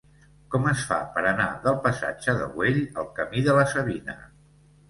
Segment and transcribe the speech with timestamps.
[0.53, 4.21] Com es fa per anar del passatge de Güell al camí de la Savina?